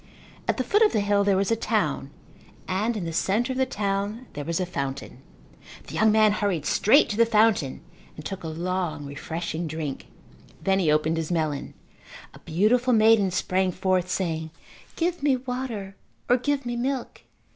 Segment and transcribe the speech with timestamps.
[0.47, 2.09] At the foot of the hill there was a town
[2.67, 5.21] and in the centre of the town there was a fountain.
[5.85, 7.81] The young man hurried straight to the fountain
[8.15, 10.07] and took a long refreshing drink.
[10.63, 11.75] Then he opened his melon.
[12.33, 14.49] A beautiful maiden sprang forth saying,
[14.95, 15.95] "Give me water
[16.27, 17.21] or give me milk."